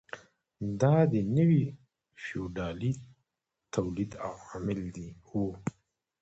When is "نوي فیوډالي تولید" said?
1.37-4.11